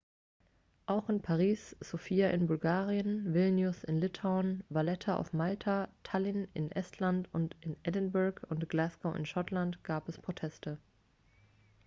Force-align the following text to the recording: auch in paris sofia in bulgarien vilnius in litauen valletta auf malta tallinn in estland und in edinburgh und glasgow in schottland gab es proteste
auch 0.87 1.09
in 1.09 1.21
paris 1.21 1.75
sofia 1.79 2.31
in 2.31 2.47
bulgarien 2.47 3.35
vilnius 3.35 3.83
in 3.83 3.99
litauen 4.01 4.63
valletta 4.67 5.15
auf 5.17 5.31
malta 5.31 5.89
tallinn 6.01 6.47
in 6.55 6.71
estland 6.71 7.29
und 7.33 7.55
in 7.61 7.75
edinburgh 7.83 8.41
und 8.49 8.67
glasgow 8.67 9.13
in 9.15 9.27
schottland 9.27 9.83
gab 9.83 10.09
es 10.09 10.17
proteste 10.17 10.79